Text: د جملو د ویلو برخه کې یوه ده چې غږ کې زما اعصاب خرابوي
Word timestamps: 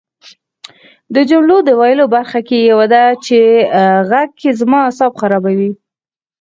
د 1.13 1.15
جملو 1.29 1.57
د 1.67 1.69
ویلو 1.79 2.05
برخه 2.15 2.39
کې 2.47 2.57
یوه 2.71 2.85
ده 2.93 3.03
چې 3.25 3.37
غږ 4.09 4.29
کې 4.39 4.49
زما 4.59 4.79
اعصاب 4.83 5.13
خرابوي 5.19 5.71